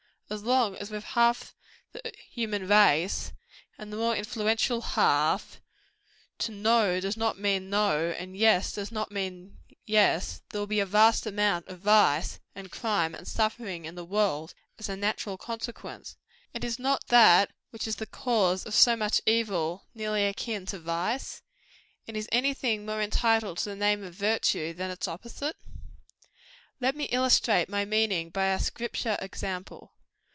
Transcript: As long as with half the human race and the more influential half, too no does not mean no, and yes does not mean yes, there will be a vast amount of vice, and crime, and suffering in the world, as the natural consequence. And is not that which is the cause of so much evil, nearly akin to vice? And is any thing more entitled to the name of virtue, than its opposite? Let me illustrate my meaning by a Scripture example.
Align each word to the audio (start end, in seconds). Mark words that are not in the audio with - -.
As 0.31 0.43
long 0.43 0.77
as 0.77 0.89
with 0.89 1.03
half 1.03 1.53
the 1.91 2.01
human 2.29 2.65
race 2.65 3.33
and 3.77 3.91
the 3.91 3.97
more 3.97 4.15
influential 4.15 4.79
half, 4.79 5.59
too 6.37 6.53
no 6.53 7.01
does 7.01 7.17
not 7.17 7.37
mean 7.37 7.69
no, 7.69 8.11
and 8.17 8.37
yes 8.37 8.71
does 8.71 8.93
not 8.93 9.11
mean 9.11 9.57
yes, 9.85 10.41
there 10.47 10.61
will 10.61 10.67
be 10.67 10.79
a 10.79 10.85
vast 10.85 11.25
amount 11.25 11.67
of 11.67 11.79
vice, 11.81 12.39
and 12.55 12.71
crime, 12.71 13.13
and 13.13 13.27
suffering 13.27 13.83
in 13.83 13.95
the 13.95 14.05
world, 14.05 14.53
as 14.79 14.85
the 14.87 14.95
natural 14.95 15.37
consequence. 15.37 16.15
And 16.53 16.63
is 16.63 16.79
not 16.79 17.07
that 17.07 17.51
which 17.71 17.85
is 17.85 17.97
the 17.97 18.05
cause 18.05 18.65
of 18.65 18.73
so 18.73 18.95
much 18.95 19.19
evil, 19.25 19.85
nearly 19.93 20.25
akin 20.25 20.65
to 20.67 20.79
vice? 20.79 21.41
And 22.07 22.15
is 22.15 22.29
any 22.31 22.53
thing 22.53 22.85
more 22.85 23.01
entitled 23.01 23.57
to 23.57 23.69
the 23.69 23.75
name 23.75 24.01
of 24.01 24.13
virtue, 24.13 24.71
than 24.71 24.91
its 24.91 25.09
opposite? 25.09 25.57
Let 26.79 26.95
me 26.95 27.09
illustrate 27.11 27.67
my 27.67 27.83
meaning 27.83 28.29
by 28.29 28.45
a 28.45 28.59
Scripture 28.59 29.17
example. 29.19 29.91